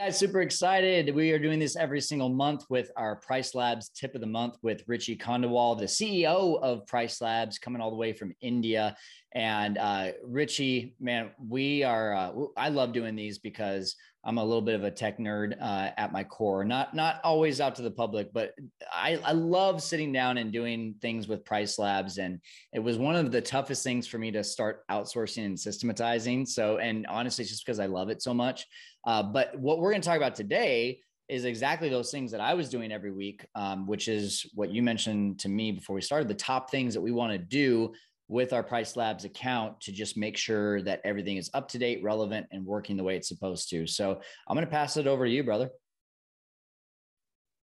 [0.00, 1.14] Guys, super excited.
[1.14, 4.56] We are doing this every single month with our Price Labs tip of the month
[4.62, 8.96] with Richie Khandelwal, the CEO of Price Labs, coming all the way from India.
[9.32, 12.14] And uh, Richie, man, we are.
[12.14, 13.94] Uh, I love doing these because
[14.24, 16.64] I'm a little bit of a tech nerd uh, at my core.
[16.64, 18.52] Not not always out to the public, but
[18.92, 22.18] I, I love sitting down and doing things with Price Labs.
[22.18, 22.40] And
[22.72, 26.44] it was one of the toughest things for me to start outsourcing and systematizing.
[26.44, 28.66] So, and honestly, just because I love it so much.
[29.06, 31.00] Uh, but what we're going to talk about today
[31.30, 34.82] is exactly those things that I was doing every week, um, which is what you
[34.82, 37.92] mentioned to me before we started the top things that we want to do
[38.30, 42.00] with our Price Labs account to just make sure that everything is up to date,
[42.00, 43.88] relevant, and working the way it's supposed to.
[43.88, 45.68] So I'm going to pass it over to you, brother.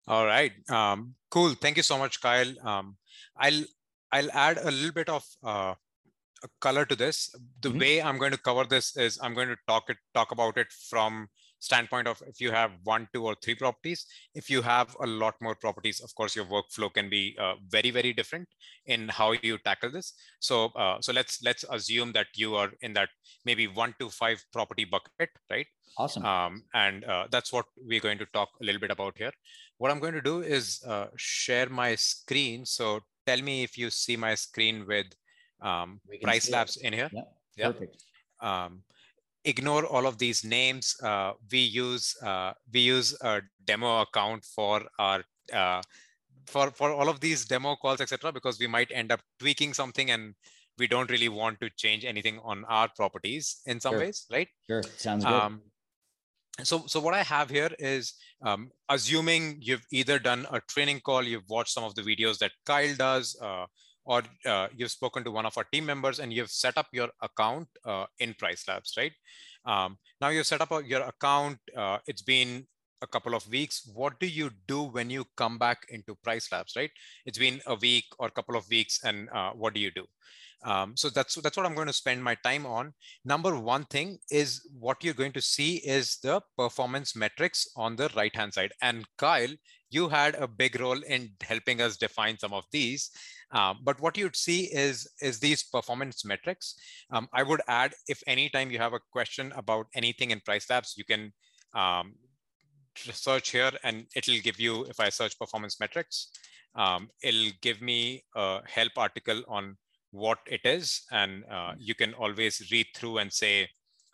[0.06, 0.53] All right.
[0.70, 1.55] Um, cool.
[1.55, 2.55] Thank you so much, Kyle.
[2.65, 2.97] Um,
[3.37, 3.65] I'll
[4.12, 5.75] I'll add a little bit of uh,
[6.61, 7.34] color to this.
[7.61, 7.79] The mm-hmm.
[7.79, 10.69] way I'm going to cover this is I'm going to talk it talk about it
[10.91, 11.29] from
[11.62, 14.05] standpoint of if you have one, two, or three properties.
[14.34, 17.91] If you have a lot more properties, of course, your workflow can be uh, very,
[17.91, 18.48] very different
[18.87, 20.14] in how you tackle this.
[20.41, 23.11] So, uh, so let's let's assume that you are in that
[23.45, 25.67] maybe one to five property bucket, right?
[25.97, 26.25] Awesome.
[26.25, 29.33] Um, and uh, that's what we're going to talk a little bit about here.
[29.78, 32.67] What I'm going to do is uh, share my screen.
[32.67, 35.06] So tell me if you see my screen with
[35.61, 37.11] um, Price Labs in here.
[37.12, 37.22] Yeah,
[37.56, 37.67] yeah.
[37.70, 38.03] perfect.
[38.41, 38.83] Um,
[39.45, 40.97] ignore all of these names.
[41.03, 45.83] Uh, we use uh, we use a demo account for our uh,
[46.47, 48.33] for for all of these demo calls, etc.
[48.33, 50.34] Because we might end up tweaking something and
[50.79, 54.01] we don't really want to change anything on our properties in some sure.
[54.01, 54.49] ways, right?
[54.67, 55.33] Sure, sounds good.
[55.33, 55.61] Um,
[56.62, 61.23] so, so what I have here is um, assuming you've either done a training call,
[61.23, 63.67] you've watched some of the videos that Kyle does, uh,
[64.05, 67.08] or uh, you've spoken to one of our team members and you've set up your
[67.20, 69.12] account uh, in Price Labs, right?
[69.64, 71.59] Um, now you've set up your account.
[71.77, 72.67] Uh, it's been
[73.03, 73.91] a couple of weeks.
[73.92, 76.91] What do you do when you come back into Price Labs, right?
[77.27, 80.06] It's been a week or a couple of weeks, and uh, what do you do?
[80.65, 82.94] Um, so that's that's what I'm going to spend my time on.
[83.25, 88.10] Number one thing is what you're going to see is the performance metrics on the
[88.16, 88.72] right hand side.
[88.81, 89.54] And Kyle,
[89.91, 93.10] you had a big role in helping us define some of these.
[93.53, 96.75] Um, but what you'd see is, is these performance metrics.
[97.10, 100.94] Um, I would add, if anytime you have a question about anything in Price Labs,
[100.97, 101.32] you can
[101.75, 102.15] um,
[102.97, 106.28] search here and it'll give you, if I search performance metrics,
[106.75, 109.76] um, it'll give me a help article on
[110.10, 111.03] what it is.
[111.10, 113.69] And uh, you can always read through and say,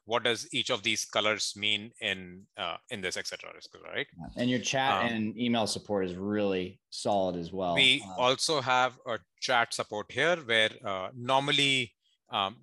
[0.09, 3.51] what does each of these colors mean in uh, in this etc
[3.95, 4.07] right?
[4.37, 7.75] And your chat um, and email support is really solid as well.
[7.75, 11.93] We uh, also have a chat support here where uh, normally
[12.31, 12.57] um,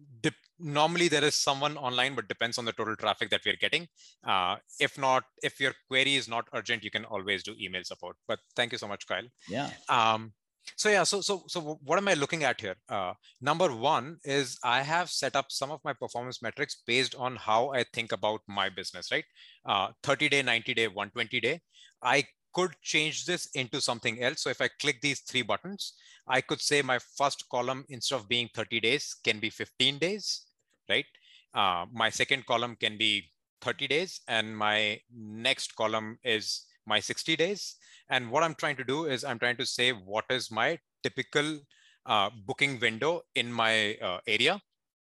[0.59, 3.88] normally there is someone online but depends on the total traffic that we're getting.
[4.25, 8.16] Uh, if not if your query is not urgent you can always do email support.
[8.27, 9.27] But thank you so much kyle.
[9.47, 9.69] Yeah.
[9.89, 10.33] Um,
[10.75, 12.75] so yeah so so so what am i looking at here?
[12.89, 17.35] Uh, number one is i have set up some of my performance metrics based on
[17.35, 19.25] how i think about my business right?
[19.65, 21.61] Uh, 30 day 90 day 120 day.
[22.01, 22.23] I
[22.55, 25.93] could change this into something else so if i click these three buttons
[26.27, 30.45] i could say my first column instead of being 30 days can be 15 days
[30.89, 31.05] right
[31.53, 37.35] uh, my second column can be 30 days and my next column is my 60
[37.35, 37.75] days.
[38.09, 41.59] And what I'm trying to do is I'm trying to say what is my typical
[42.05, 44.61] uh, booking window in my uh, area,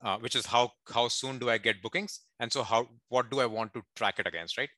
[0.03, 3.39] uh, which is how how soon do I get bookings, and so how what do
[3.39, 4.69] I want to track it against, right?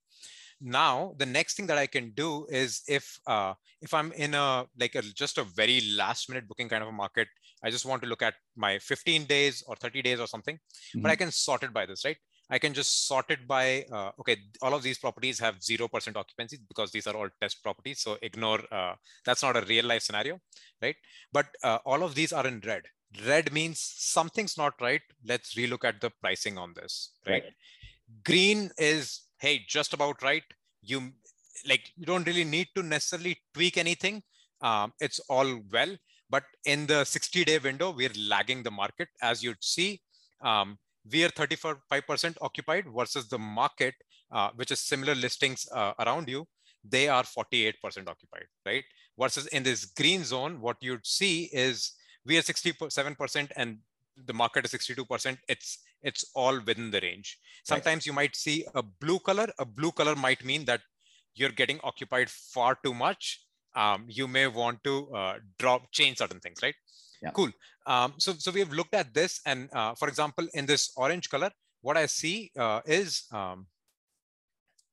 [0.62, 4.66] Now the next thing that I can do is if uh, if I'm in a
[4.78, 7.28] like a just a very last minute booking kind of a market,
[7.64, 11.02] I just want to look at my 15 days or 30 days or something, mm-hmm.
[11.02, 12.18] but I can sort it by this, right?
[12.50, 16.58] I can just sort it by, uh, okay, all of these properties have 0% occupancy
[16.68, 18.00] because these are all test properties.
[18.00, 20.40] So ignore, uh, that's not a real life scenario,
[20.82, 20.96] right?
[21.32, 22.84] But uh, all of these are in red.
[23.28, 25.02] Red means something's not right.
[25.24, 27.44] Let's relook at the pricing on this, right?
[27.44, 27.54] right.
[28.24, 30.44] Green is, hey, just about right.
[30.82, 31.12] You
[31.68, 34.24] like, you don't really need to necessarily tweak anything.
[34.62, 35.96] Um, it's all well,
[36.30, 40.02] but in the 60 day window, we're lagging the market as you'd see.
[40.42, 40.78] Um,
[41.12, 43.96] we are 35% occupied versus the market,
[44.32, 46.46] uh, which is similar listings uh, around you,
[46.84, 48.84] they are 48% occupied, right?
[49.18, 51.94] Versus in this green zone, what you'd see is
[52.26, 53.78] we are 67% and
[54.26, 55.38] the market is 62%.
[55.48, 57.38] It's it's all within the range.
[57.64, 58.06] Sometimes right.
[58.06, 59.48] you might see a blue color.
[59.60, 60.82] A blue color might mean that
[61.36, 63.42] you're getting occupied far too much.
[63.76, 66.76] Um, you may want to uh, drop change certain things, right?
[67.22, 67.32] Yeah.
[67.32, 67.52] Cool.
[67.86, 71.30] Um, so, so we have looked at this and uh, for example, in this orange
[71.30, 71.52] color,
[71.82, 73.68] what I see uh, is, um,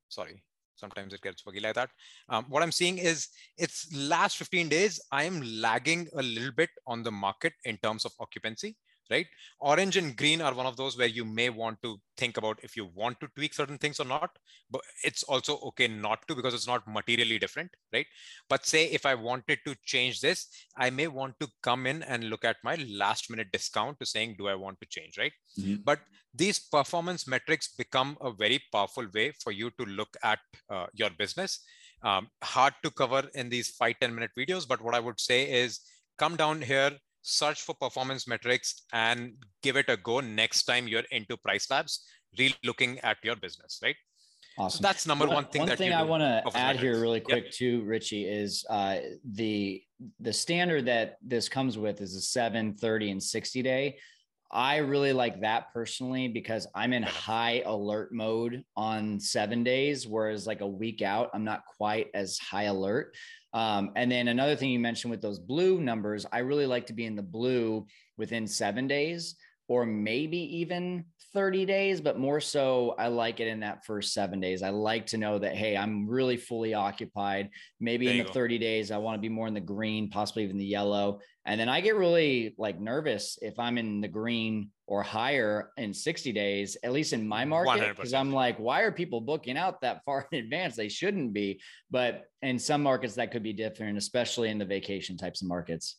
[0.09, 0.43] sorry,
[0.77, 1.91] sometimes it gets buggy like that.
[2.29, 6.71] Um, what I'm seeing is it's last 15 days, I am lagging a little bit
[6.87, 8.77] on the market in terms of occupancy
[9.11, 9.27] right?
[9.61, 12.77] Orange and green are one of those where you may want to think about if
[12.77, 14.31] you want to tweak certain things or not,
[14.71, 18.07] but it's also okay not to because it's not materially different, right?
[18.49, 22.25] But say if I wanted to change this, I may want to come in and
[22.25, 25.33] look at my last minute discount to saying, do I want to change, right?
[25.59, 25.83] Mm-hmm.
[25.85, 26.01] But
[26.35, 30.39] these performance metrics become a very powerful way for you to look at
[30.71, 31.61] uh, your business.
[32.03, 35.51] Um, hard to cover in these five ten minute videos, but what I would say
[35.51, 35.81] is
[36.19, 36.93] come down here,
[37.27, 42.05] search for performance metrics and give it a go next time you're into price labs
[42.39, 43.97] re-looking at your business right
[44.59, 46.83] awesome so that's number one, one thing one thing i want to add metrics.
[46.83, 47.53] here really quick yep.
[47.53, 48.99] too richie is uh,
[49.33, 49.83] the
[50.21, 53.99] the standard that this comes with is a 7 30 and 60 day
[54.51, 60.47] I really like that personally because I'm in high alert mode on seven days, whereas
[60.47, 63.15] like a week out, I'm not quite as high alert.
[63.53, 66.93] Um, and then another thing you mentioned with those blue numbers, I really like to
[66.93, 69.35] be in the blue within seven days
[69.69, 74.41] or maybe even 30 days, but more so, I like it in that first seven
[74.41, 74.63] days.
[74.63, 77.51] I like to know that, hey, I'm really fully occupied.
[77.81, 78.33] Maybe there in the go.
[78.33, 81.21] 30 days, I want to be more in the green, possibly even the yellow.
[81.45, 85.93] And then I get really like nervous if I'm in the green or higher in
[85.93, 89.81] 60 days, at least in my market, because I'm like, why are people booking out
[89.81, 90.77] that far in advance?
[90.77, 91.61] They shouldn't be.
[91.91, 95.97] But in some markets, that could be different, especially in the vacation types of markets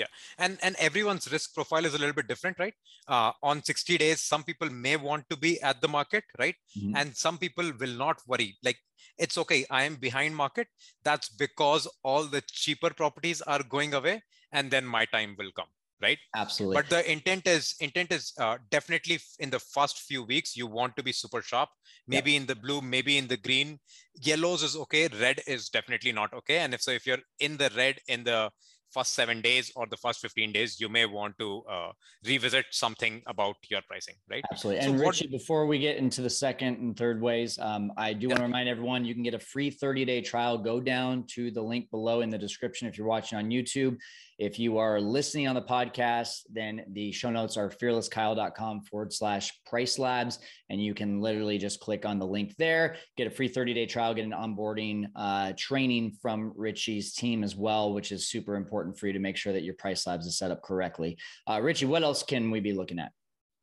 [0.00, 0.10] yeah.
[0.38, 2.74] And and everyone's risk profile is a little bit different right?
[3.14, 6.56] Uh, on 60 days some people may want to be at the market right?
[6.76, 6.96] Mm-hmm.
[6.96, 8.50] and some people will not worry.
[8.68, 8.78] Like
[9.16, 9.64] it's okay.
[9.70, 10.68] I am behind market.
[11.08, 14.22] That's because all the cheaper properties are going away
[14.52, 16.18] and then my time will come right?
[16.36, 16.76] Absolutely.
[16.76, 20.96] But the intent is intent is uh, definitely in the first few weeks you want
[20.96, 21.68] to be super sharp.
[22.06, 23.78] Maybe in the blue maybe in the green.
[24.14, 25.08] Yellows is okay.
[25.20, 26.58] Red is definitely not okay.
[26.58, 28.50] And if so if you're in the red in the
[28.90, 31.92] first seven days or the first 15 days, you may want to uh,
[32.24, 34.44] revisit something about your pricing, right?
[34.50, 34.80] Absolutely.
[34.80, 38.12] And so Richie, what, before we get into the second and third ways, um, I
[38.12, 38.28] do yeah.
[38.28, 40.58] want to remind everyone you can get a free 30 day trial.
[40.58, 43.96] Go down to the link below in the description if you're watching on YouTube.
[44.38, 49.52] If you are listening on the podcast, then the show notes are fearlesskyle.com forward slash
[49.66, 50.38] price labs.
[50.70, 53.86] And you can literally just click on the link there, get a free 30 day
[53.86, 58.96] trial, get an onboarding uh, training from Richie's team as well, which is super important
[58.96, 61.18] for you to make sure that your price labs is set up correctly.
[61.48, 63.10] Uh, Richie, what else can we be looking at?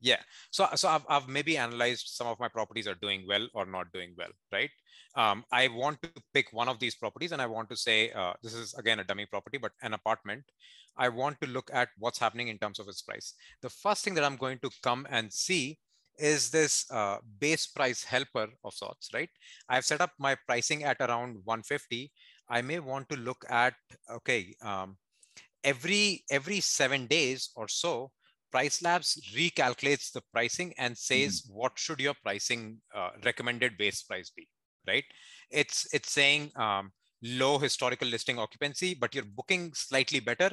[0.05, 0.21] Yeah.
[0.51, 3.91] So, so I've, I've maybe analyzed some of my properties are doing well or not
[3.91, 4.69] doing well, right?
[5.15, 8.33] Um, I want to pick one of these properties and I want to say, uh,
[8.43, 10.43] this is again a dummy property, but an apartment.
[10.95, 13.33] I want to look at what's happening in terms of its price.
[13.63, 15.79] The first thing that I'm going to come and see
[16.19, 19.29] is this uh, base price helper of sorts, right?
[19.69, 22.11] I've set up my pricing at around 150.
[22.47, 23.73] I may want to look at,
[24.11, 24.97] okay, um,
[25.63, 28.11] every every seven days or so,
[28.55, 31.57] Price Labs recalculates the pricing and says mm-hmm.
[31.59, 34.47] what should your pricing uh, recommended base price be,
[34.87, 35.03] right?
[35.61, 36.91] It's it's saying um,
[37.21, 40.51] low historical listing occupancy, but you're booking slightly better.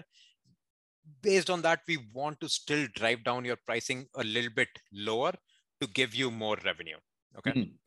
[1.29, 5.33] Based on that, we want to still drive down your pricing a little bit lower
[5.81, 6.99] to give you more revenue.
[7.39, 7.53] Okay.
[7.53, 7.82] Mm-hmm.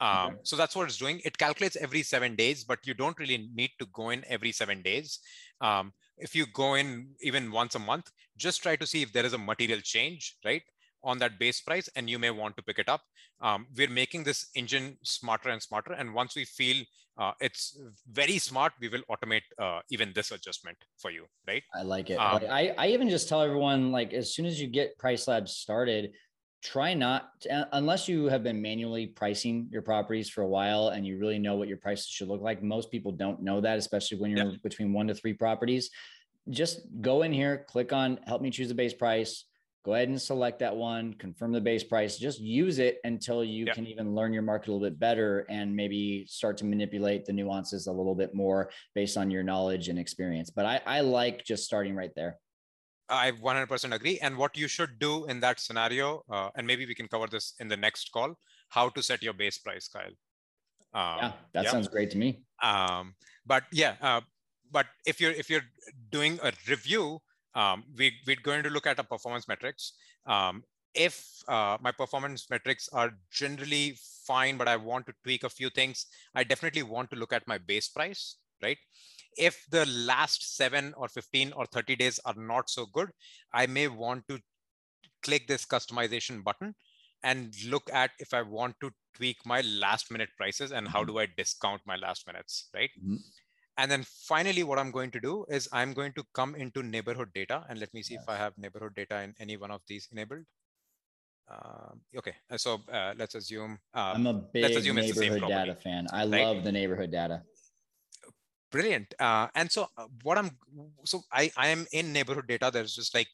[0.00, 0.36] Um, okay.
[0.44, 1.20] So that's what it's doing.
[1.24, 4.82] It calculates every seven days, but you don't really need to go in every seven
[4.82, 5.18] days.
[5.60, 9.26] Um, if you go in even once a month, just try to see if there
[9.26, 10.62] is a material change, right?
[11.04, 13.02] on that base price and you may want to pick it up.
[13.40, 15.92] Um, we're making this engine smarter and smarter.
[15.92, 16.84] And once we feel
[17.18, 17.78] uh, it's
[18.10, 21.62] very smart, we will automate uh, even this adjustment for you, right?
[21.74, 22.14] I like it.
[22.14, 25.52] Um, I, I even just tell everyone, like, as soon as you get Price Labs
[25.52, 26.12] started,
[26.62, 31.06] try not to, unless you have been manually pricing your properties for a while and
[31.06, 34.18] you really know what your prices should look like most people don't know that especially
[34.18, 34.56] when you're yeah.
[34.62, 35.90] between one to three properties
[36.50, 39.44] just go in here click on help me choose the base price
[39.84, 43.66] go ahead and select that one confirm the base price just use it until you
[43.66, 43.72] yeah.
[43.72, 47.32] can even learn your market a little bit better and maybe start to manipulate the
[47.32, 51.44] nuances a little bit more based on your knowledge and experience but i, I like
[51.44, 52.36] just starting right there
[53.08, 54.18] I 100% agree.
[54.20, 57.54] And what you should do in that scenario, uh, and maybe we can cover this
[57.60, 58.34] in the next call,
[58.68, 60.12] how to set your base price, Kyle.
[60.94, 61.70] Um, yeah, that yeah.
[61.70, 62.42] sounds great to me.
[62.62, 63.14] Um,
[63.46, 64.20] but yeah, uh,
[64.70, 65.66] but if you're if you're
[66.10, 67.18] doing a review,
[67.54, 69.92] um, we we're going to look at a performance metrics.
[70.26, 70.62] Um,
[70.94, 73.96] if uh, my performance metrics are generally
[74.26, 77.46] fine, but I want to tweak a few things, I definitely want to look at
[77.46, 78.78] my base price, right?
[79.36, 83.10] If the last seven or 15 or 30 days are not so good,
[83.52, 84.38] I may want to
[85.22, 86.74] click this customization button
[87.22, 91.12] and look at if I want to tweak my last minute prices and how mm-hmm.
[91.12, 92.90] do I discount my last minutes, right?
[92.98, 93.16] Mm-hmm.
[93.78, 97.28] And then finally, what I'm going to do is I'm going to come into neighborhood
[97.32, 98.24] data and let me see yes.
[98.24, 100.44] if I have neighborhood data in any one of these enabled.
[101.50, 103.78] Uh, okay, so uh, let's assume.
[103.94, 106.06] Uh, I'm a big neighborhood data fan.
[106.12, 106.44] I right?
[106.44, 107.42] love the neighborhood data.
[108.70, 109.14] Brilliant.
[109.18, 110.50] Uh, and so uh, what I'm,
[111.04, 112.70] so I, I am in neighborhood data.
[112.72, 113.28] There's just like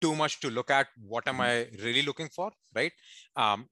[0.00, 0.88] too much to look at.
[1.06, 1.40] What am.
[1.40, 2.92] I really looking for, right?
[3.36, 3.66] Um,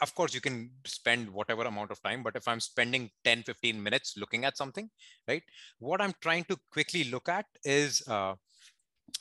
[0.00, 3.82] of course you can spend whatever amount of time but if i'm spending 10 15
[3.82, 4.88] minutes looking at something
[5.28, 5.42] right
[5.78, 8.34] what i'm trying to quickly look at is uh,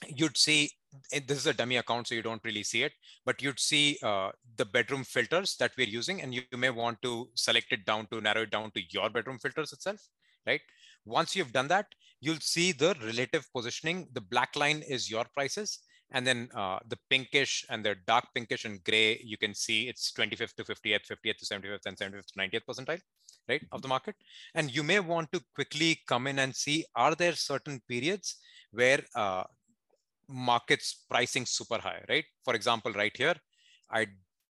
[0.08, 0.70] you'd see
[1.28, 2.94] this is a dummy account so you don't really see it
[3.26, 7.02] but you'd see uh, the bedroom filters that we're using and you, you may want
[7.02, 10.00] to select it down to narrow it down to your bedroom filters itself
[10.48, 10.62] right
[11.06, 11.88] once you've done that
[12.20, 15.80] you'll see the relative positioning the black line is your prices
[16.12, 20.12] and then uh, the pinkish and the dark pinkish and gray, you can see it's
[20.12, 23.02] 25th to 50th, 50th to 75th, and 75th to 90th percentile,
[23.50, 24.16] right, of the market.
[24.54, 28.38] And you may want to quickly come in and see, are there certain periods
[28.72, 29.44] where uh,
[30.30, 32.26] markets pricing super high, right?
[32.44, 33.36] For example, right here,
[33.90, 34.08] I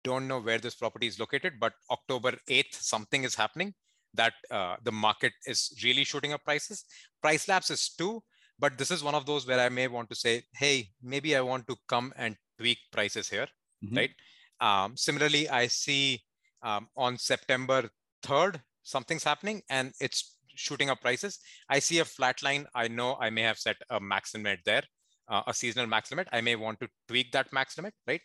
[0.04, 3.74] don't know where this property is located, but October 8th, something is happening
[4.14, 6.86] that uh, the market is really shooting up prices.
[7.22, 8.22] Price Labs is two,
[8.60, 11.42] but this is one of those where I may want to say, hey, maybe I
[11.42, 13.48] want to come and tweak prices here,
[13.84, 13.98] mm-hmm.
[13.98, 14.12] right?
[14.60, 16.22] Um, similarly, I see
[16.62, 17.90] um, on September
[18.24, 21.40] 3rd, something's happening and it's shooting up prices.
[21.70, 22.68] I see a flat line.
[22.76, 24.84] I know I may have set a max limit there,
[25.28, 26.28] uh, a seasonal max limit.
[26.32, 28.22] I may want to tweak that max limit, right?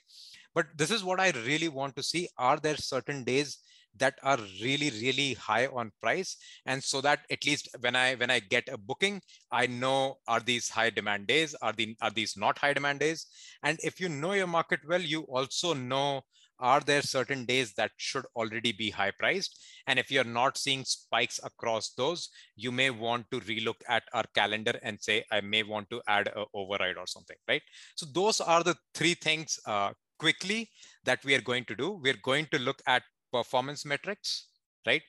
[0.55, 2.29] But this is what I really want to see.
[2.39, 3.59] Are there certain days
[3.99, 6.37] that are really really high on price.
[6.67, 10.41] And so that at least when i when i get a booking i know are
[10.41, 11.55] these high demand days?
[11.63, 13.27] Are the are these not high demand days?
[13.63, 16.23] And if you know your market well you also know
[16.59, 19.63] are there certain days that should already be high priced?
[19.87, 24.25] And if you're not seeing spikes across those you may want to relook at our
[24.35, 27.63] calendar and say i may want to add a override or something right?
[27.95, 30.71] So those are the three things uh, quickly
[31.05, 32.01] that we are going to do.
[32.03, 34.47] We're going to look at performance metrics,
[34.87, 35.03] right?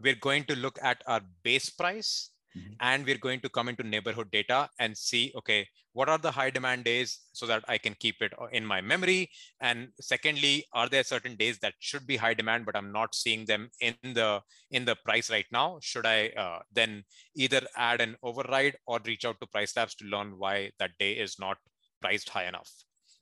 [0.00, 2.72] We're going to look at our base price mm-hmm.
[2.80, 6.50] and we're going to come into neighborhood data and see, okay, what are the high
[6.50, 9.30] demand days so that I can keep it in my memory?
[9.60, 13.44] And secondly, are there certain days that should be high demand, but I'm not seeing
[13.44, 14.40] them in the
[14.70, 15.78] in the price right now?
[15.82, 17.04] Should I uh, then
[17.34, 21.12] either add an override or reach out to Price Labs to learn why that day
[21.12, 21.58] is not
[22.00, 22.70] priced high enough?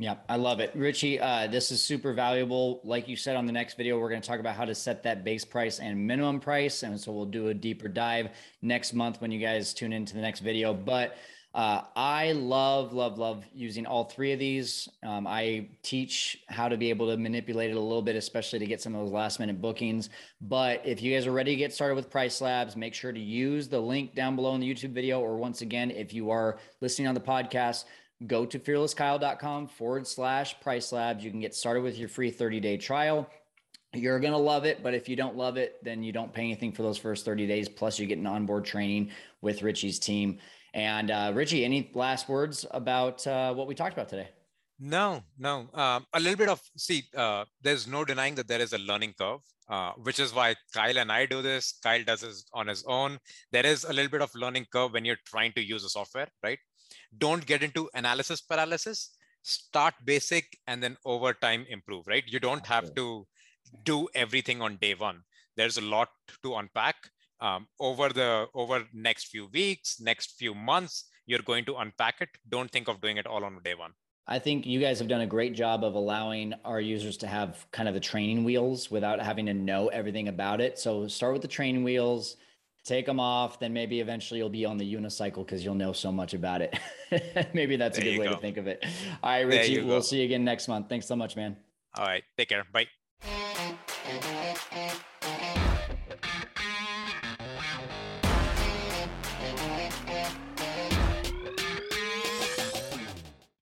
[0.00, 0.72] Yeah, I love it.
[0.74, 2.80] Richie, uh, this is super valuable.
[2.84, 5.02] Like you said on the next video, we're going to talk about how to set
[5.02, 6.84] that base price and minimum price.
[6.84, 8.30] And so we'll do a deeper dive
[8.62, 10.72] next month when you guys tune into the next video.
[10.72, 11.18] But
[11.52, 14.88] uh, I love, love, love using all three of these.
[15.02, 18.66] Um, I teach how to be able to manipulate it a little bit, especially to
[18.66, 20.08] get some of those last minute bookings.
[20.40, 23.20] But if you guys are ready to get started with Price Labs, make sure to
[23.20, 25.20] use the link down below in the YouTube video.
[25.20, 27.84] Or once again, if you are listening on the podcast,
[28.26, 31.24] go to fearlesskyle.com forward slash price labs.
[31.24, 33.28] You can get started with your free 30 day trial.
[33.92, 36.42] You're going to love it, but if you don't love it, then you don't pay
[36.42, 37.68] anything for those first 30 days.
[37.68, 39.10] Plus, you get an onboard training
[39.40, 40.38] with Richie's team.
[40.74, 44.28] And uh, Richie, any last words about uh, what we talked about today?
[44.78, 45.68] No, no.
[45.74, 47.02] Um, a little bit of see.
[47.14, 50.96] Uh, there's no denying that there is a learning curve, uh, which is why Kyle
[50.96, 51.74] and I do this.
[51.82, 53.18] Kyle does this on his own.
[53.52, 56.28] There is a little bit of learning curve when you're trying to use a software,
[56.42, 56.58] right?
[57.16, 59.10] Don't get into analysis paralysis.
[59.42, 62.24] Start basic and then over time improve right?
[62.26, 63.26] You don't have to
[63.84, 65.22] do everything on day one.
[65.56, 66.08] There's a lot
[66.42, 66.96] to unpack.
[67.40, 72.28] Um, over the over next few weeks next few months you're going to unpack it.
[72.48, 73.92] Don't think of doing it all on day one.
[74.26, 77.66] I think you guys have done a great job of allowing our users to have
[77.72, 80.78] kind of the training wheels without having to know everything about it.
[80.78, 82.36] So start with the training wheels,
[82.84, 86.10] take them off then maybe eventually you'll be on the unicycle because you'll know so
[86.10, 86.78] much about it.
[87.54, 88.34] Maybe that's there a good way go.
[88.34, 88.84] to think of it.
[89.22, 90.00] All right richie we'll go.
[90.00, 90.88] see you again next month.
[90.88, 91.56] Thanks so much man.
[91.96, 92.64] All right take care.
[92.72, 92.88] Bye